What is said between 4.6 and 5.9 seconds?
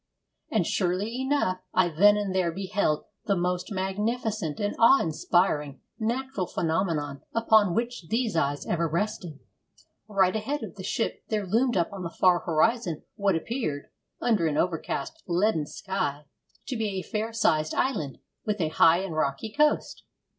awe inspiring